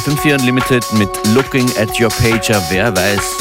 FM4 0.00 0.40
Unlimited 0.40 0.82
mit 0.94 1.10
Looking 1.34 1.68
at 1.76 2.00
Your 2.00 2.08
Pager. 2.08 2.62
Wer 2.70 2.96
weiß 2.96 3.36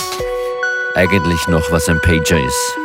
eigentlich 0.95 1.47
noch, 1.47 1.71
was 1.71 1.87
ein 1.87 2.01
Pager 2.01 2.37
ist? 2.37 2.77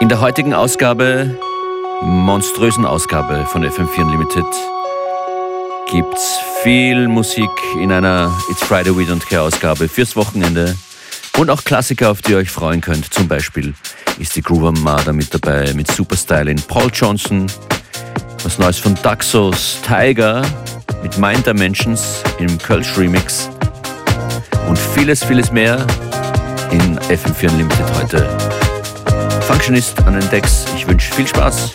In 0.00 0.10
der 0.10 0.20
heutigen 0.20 0.52
Ausgabe, 0.52 1.38
monströsen 2.02 2.84
Ausgabe 2.84 3.46
von 3.46 3.64
FM4 3.64 4.02
Unlimited, 4.02 4.44
gibt's 5.90 6.38
viel 6.62 7.08
Musik 7.08 7.48
in 7.76 7.90
einer 7.90 8.30
It's 8.50 8.62
Friday 8.62 8.94
We 8.94 9.04
Don't 9.04 9.26
Care 9.26 9.42
Ausgabe 9.42 9.88
fürs 9.88 10.16
Wochenende 10.16 10.76
und 11.38 11.48
auch 11.48 11.64
Klassiker, 11.64 12.10
auf 12.10 12.20
die 12.20 12.32
ihr 12.32 12.38
euch 12.38 12.50
freuen 12.50 12.82
könnt. 12.82 13.14
Zum 13.14 13.26
Beispiel 13.26 13.72
ist 14.18 14.36
die 14.36 14.42
Groove 14.42 14.64
Armada 14.64 15.14
mit 15.14 15.32
dabei 15.32 15.72
mit 15.72 15.90
Superstyle 15.90 16.50
in 16.50 16.60
Paul 16.60 16.90
Johnson, 16.92 17.50
was 18.44 18.58
Neues 18.58 18.78
von 18.78 18.94
Daxos, 19.02 19.78
Tiger 19.86 20.42
mit 21.02 21.16
Mind 21.18 21.46
Dimensions 21.46 22.22
im 22.38 22.58
Kölsch 22.58 22.96
Remix 22.96 23.48
und 24.68 24.78
vieles, 24.78 25.22
vieles 25.22 25.52
mehr 25.52 25.86
in 26.70 26.98
FM4 27.00 27.50
Unlimited 27.50 27.86
heute. 28.00 28.28
Functionist 29.42 29.98
an 30.06 30.18
den 30.18 30.30
Decks. 30.30 30.64
Ich 30.76 30.86
wünsche 30.86 31.12
viel 31.14 31.26
Spaß. 31.26 31.74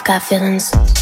I've 0.00 0.06
got 0.06 0.22
feelings. 0.22 0.99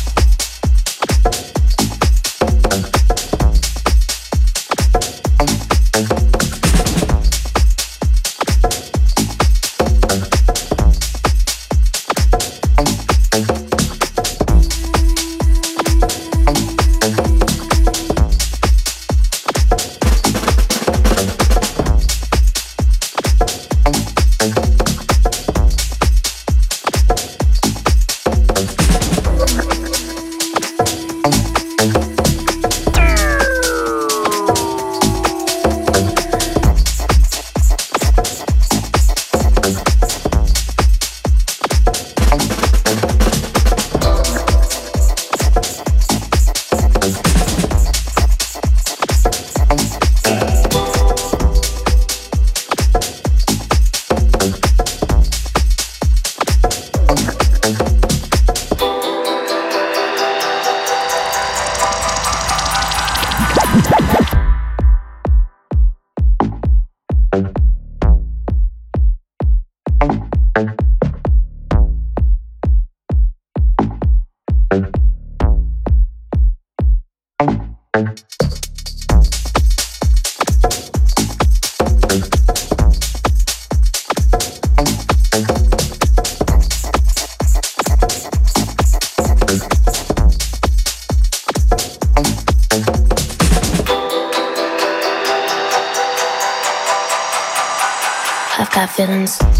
Feelings. 98.58 98.90
feelings. 98.90 99.57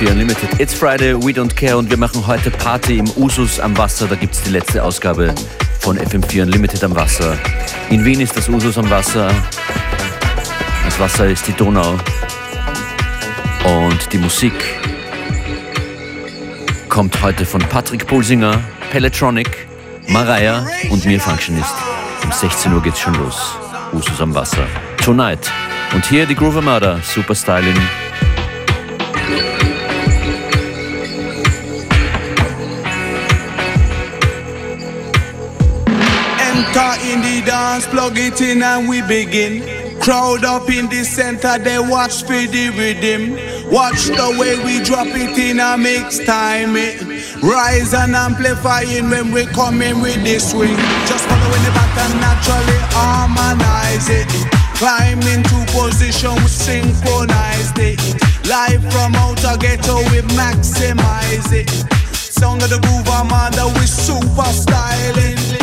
FM4 0.00 0.12
Unlimited. 0.12 0.60
It's 0.60 0.72
Friday, 0.72 1.14
we 1.14 1.32
don't 1.32 1.54
care 1.54 1.76
und 1.76 1.90
wir 1.90 1.98
machen 1.98 2.26
heute 2.26 2.50
Party 2.50 2.98
im 2.98 3.10
Usus 3.16 3.60
am 3.60 3.76
Wasser. 3.76 4.06
Da 4.06 4.14
gibt 4.14 4.34
es 4.34 4.42
die 4.42 4.50
letzte 4.50 4.82
Ausgabe 4.82 5.34
von 5.80 5.98
FM4 5.98 6.42
Unlimited 6.44 6.82
am 6.84 6.96
Wasser. 6.96 7.36
In 7.90 8.04
Wien 8.04 8.20
ist 8.20 8.34
das 8.34 8.48
Usus 8.48 8.78
am 8.78 8.88
Wasser. 8.88 9.30
Das 10.84 10.98
Wasser 10.98 11.26
ist 11.26 11.46
die 11.46 11.52
Donau. 11.52 11.98
Und 13.64 14.12
die 14.12 14.18
Musik 14.18 14.54
kommt 16.88 17.20
heute 17.20 17.44
von 17.44 17.60
Patrick 17.60 18.06
Pulsinger, 18.06 18.58
Pelletronic, 18.90 19.68
Mariah 20.08 20.66
und 20.90 21.04
mir 21.04 21.20
Functionist. 21.20 21.74
Um 22.24 22.32
16 22.32 22.72
Uhr 22.72 22.82
geht's 22.82 23.00
schon 23.00 23.14
los. 23.16 23.54
Usus 23.92 24.18
am 24.20 24.34
Wasser. 24.34 24.66
Tonight. 25.04 25.50
Und 25.92 26.06
hier 26.06 26.24
die 26.24 26.34
Groove 26.34 26.56
Armada, 26.56 27.00
Super 27.02 27.34
in 37.10 37.20
the 37.22 37.42
dance, 37.44 37.86
plug 37.86 38.16
it 38.16 38.40
in 38.40 38.62
and 38.62 38.88
we 38.88 39.02
begin. 39.02 39.62
Crowd 40.00 40.44
up 40.44 40.70
in 40.70 40.88
the 40.88 41.04
center, 41.04 41.58
they 41.58 41.78
watch 41.78 42.22
for 42.22 42.46
the 42.54 42.70
rhythm. 42.78 43.34
Watch 43.70 44.06
the 44.06 44.36
way 44.38 44.56
we 44.64 44.82
drop 44.82 45.08
it 45.08 45.36
in 45.38 45.60
a 45.60 45.76
mix 45.76 46.18
time. 46.24 46.76
It. 46.76 47.02
Rise 47.42 47.94
and 47.94 48.14
amplifying 48.14 49.10
when 49.10 49.32
we 49.32 49.46
come 49.46 49.82
in 49.82 50.00
with 50.00 50.22
the 50.24 50.38
swing. 50.38 50.76
Just 51.06 51.24
following 51.26 51.64
the 51.66 51.72
pattern, 51.74 52.20
naturally 52.20 52.78
harmonize 52.94 54.08
it. 54.08 54.30
Climb 54.78 55.20
into 55.28 55.58
position, 55.74 56.34
we 56.36 56.48
synchronize 56.48 57.72
it. 57.76 58.00
Live 58.46 58.82
from 58.92 59.14
outer 59.14 59.56
ghetto, 59.58 59.98
we 60.10 60.22
maximize 60.38 61.52
it. 61.52 61.68
Sound 62.14 62.62
of 62.62 62.70
the 62.70 62.78
groove, 62.78 63.08
I'm 63.08 63.28
we 63.74 63.86
super 63.86 64.50
styling. 64.52 65.59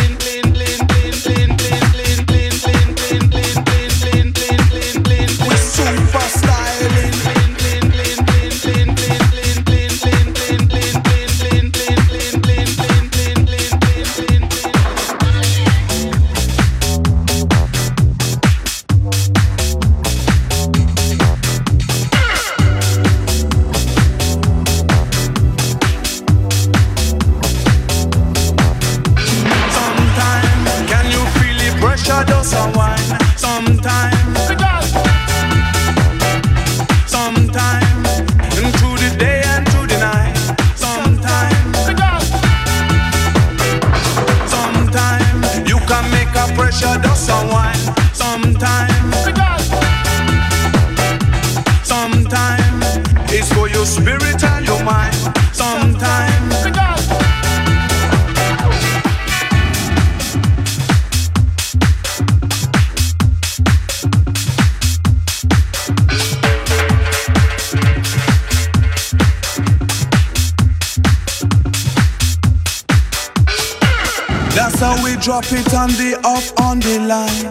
It 75.53 75.73
on 75.73 75.89
the 75.91 76.19
off 76.23 76.51
on 76.59 76.79
the 76.79 76.99
line. 76.99 77.47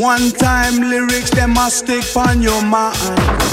One 0.00 0.30
time 0.30 0.80
lyrics, 0.80 1.30
them 1.30 1.54
must 1.54 1.78
stick 1.78 2.04
on 2.16 2.42
your 2.42 2.62
mind. 2.62 2.96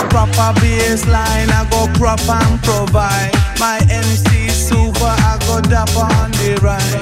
Proper 0.09 0.53
bass 0.61 1.05
line, 1.07 1.49
I 1.49 1.67
go 1.69 1.87
crop 1.97 2.21
and 2.29 2.61
provide. 2.63 3.31
My 3.59 3.79
MC 3.89 4.49
super, 4.49 5.03
I 5.03 5.37
go 5.47 5.61
dap 5.61 5.95
on 5.95 6.31
the 6.31 6.59
right. 6.61 7.01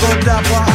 Go 0.00 0.20
dap 0.24 0.69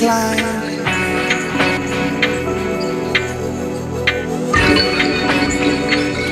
recline. 0.00 0.38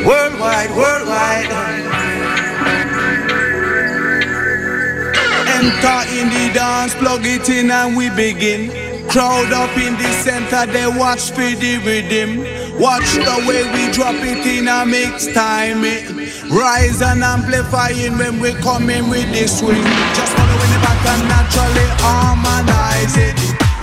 Worldwide, 0.06 0.70
worldwide. 0.76 1.50
Enter 5.58 6.00
in 6.16 6.28
the 6.28 6.50
dance, 6.54 6.94
plug 6.94 7.20
it 7.24 7.48
in, 7.48 7.70
and 7.70 7.96
we 7.96 8.08
begin. 8.10 8.70
Crowd 9.08 9.52
up 9.52 9.76
in 9.76 9.94
the 9.94 10.12
center, 10.22 10.70
they 10.70 10.86
watch 10.86 11.30
for 11.30 11.40
the 11.40 11.78
rhythm. 11.84 12.40
Watch 12.78 13.14
the 13.14 13.44
way 13.46 13.64
we 13.72 13.92
drop 13.92 14.14
it 14.14 14.46
in 14.46 14.68
a 14.68 14.86
mix 14.86 15.26
time. 15.34 15.82
Rise 16.50 17.02
and 17.02 17.22
amplifying 17.22 18.16
when 18.16 18.40
we 18.40 18.52
come 18.54 18.88
in 18.88 19.10
with 19.10 19.28
the 19.32 19.48
swing. 19.48 19.82
Just 20.14 20.32
following 20.36 20.70
the 20.72 20.78
back 20.80 21.06
and 21.06 21.28
naturally 21.28 21.86
harmonize 22.00 23.16
it. 23.16 23.37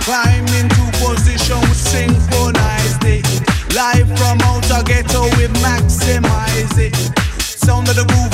Climb 0.06 0.46
into 0.54 0.86
position, 1.02 1.58
we 1.62 1.74
synchronize 1.74 2.96
it. 3.02 3.26
Live 3.74 4.06
from 4.16 4.38
outer 4.42 4.84
ghetto, 4.84 5.24
we 5.34 5.48
maximize 5.58 6.78
it. 6.78 6.94
Sound 7.42 7.88
of 7.88 7.96
the 7.96 8.04
groove, 8.04 8.25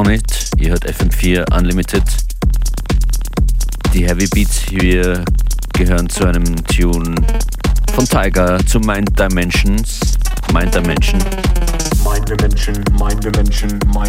on 0.00 0.10
it. 0.10 0.50
Ihr 0.56 0.70
hört 0.70 0.86
FM4 0.86 1.54
Unlimited. 1.54 2.02
Die 3.92 4.06
Heavy 4.06 4.26
Beats 4.28 4.60
hier 4.70 5.22
gehören 5.74 6.08
zu 6.08 6.24
einem 6.24 6.56
Tune 6.64 7.14
von 7.94 8.06
Tiger 8.06 8.58
zu 8.66 8.80
Mind 8.80 9.10
Dimensions. 9.18 10.00
Mind 10.54 10.74
Dimension. 10.74 11.20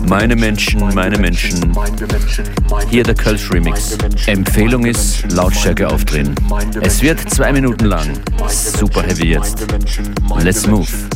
Meine 0.07 0.35
Menschen, 0.35 0.93
meine 0.93 1.17
Menschen. 1.17 1.75
Hier 2.89 3.03
der 3.03 3.15
Kölsch 3.15 3.51
Remix. 3.51 3.97
Empfehlung 4.27 4.85
ist 4.85 5.29
Lautstärke 5.31 5.89
aufdrehen. 5.89 6.35
Es 6.79 7.01
wird 7.01 7.29
zwei 7.29 7.51
Minuten 7.51 7.85
lang. 7.85 8.07
Super 8.47 9.03
heavy 9.03 9.31
jetzt. 9.31 9.67
Let's 10.39 10.65
move. 10.65 10.87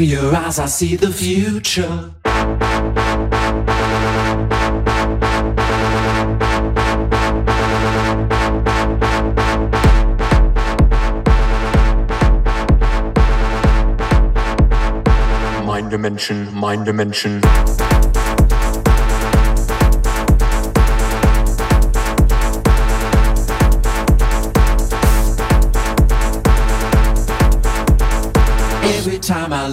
your 0.00 0.34
eyes, 0.34 0.58
I 0.58 0.66
see 0.66 0.96
the 0.96 1.10
future. 1.10 2.12
Mind 15.64 15.90
dimension, 15.90 16.52
mind 16.54 16.84
dimension. 16.84 17.40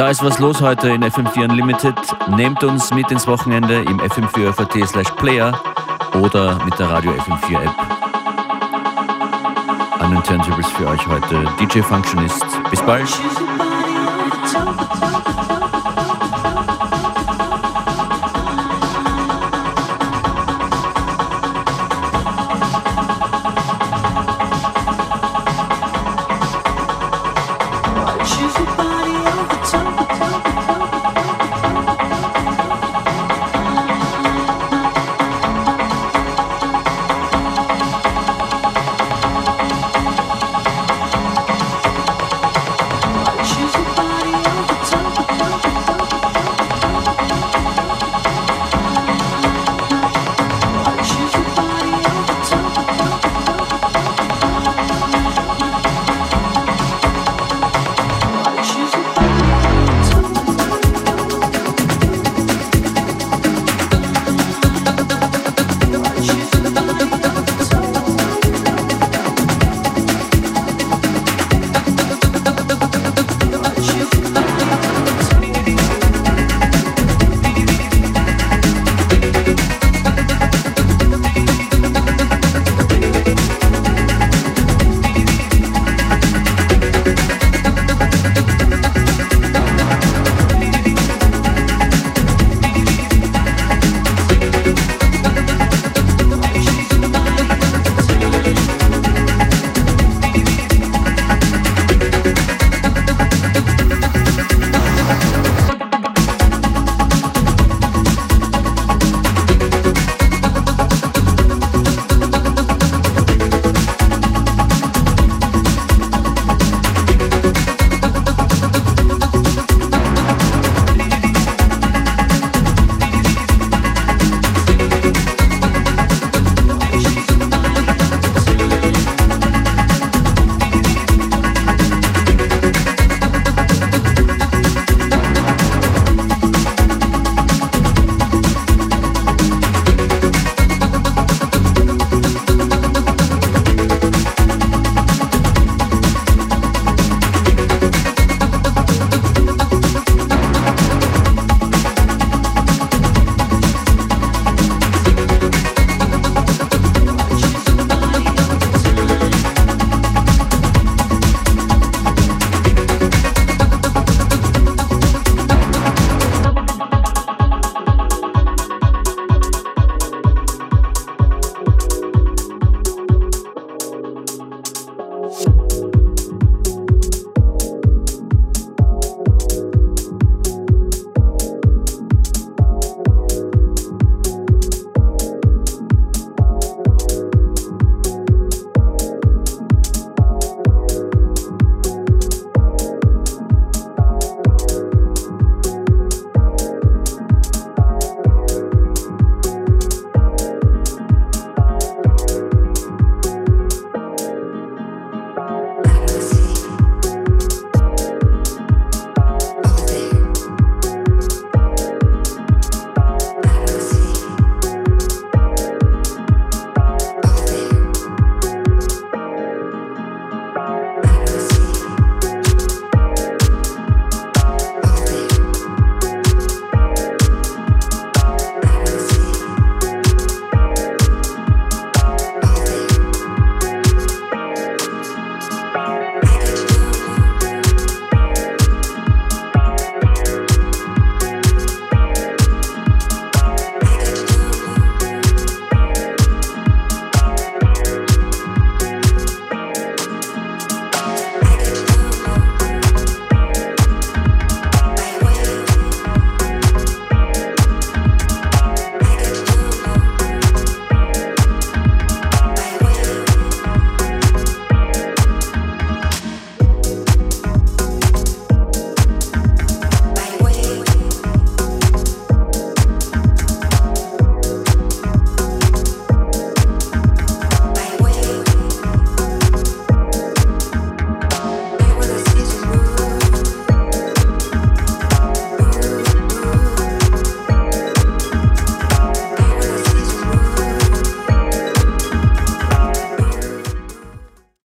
Da 0.00 0.08
ist 0.08 0.24
was 0.24 0.38
los 0.38 0.62
heute 0.62 0.88
in 0.88 1.04
FM4 1.04 1.50
Unlimited. 1.50 1.94
Nehmt 2.30 2.64
uns 2.64 2.90
mit 2.94 3.10
ins 3.10 3.26
Wochenende 3.26 3.82
im 3.82 4.00
fm4 4.00 4.86
slash 4.86 5.10
player 5.18 5.52
oder 6.14 6.58
mit 6.64 6.78
der 6.78 6.88
Radio 6.88 7.12
FM4 7.12 7.64
App. 7.64 7.74
An 10.00 10.10
den 10.10 10.22
Turntables 10.22 10.68
für 10.68 10.86
euch 10.86 11.06
heute 11.06 11.44
DJ 11.60 11.80
Functionist. 11.82 12.46
Bis 12.70 12.80
bald. 12.80 13.10